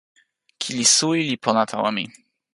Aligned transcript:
kili 0.61 0.85
suwi 0.95 1.19
li 1.29 1.35
pona 1.43 1.61
tawa 1.71 1.89
mi. 1.95 2.05